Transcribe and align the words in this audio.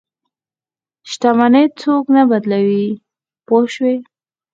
شتمني 1.09 1.63
څوک 1.81 2.03
نه 2.15 2.23
بدلوي 2.29 2.85
پوه 3.47 3.63
شوې!. 3.73 3.95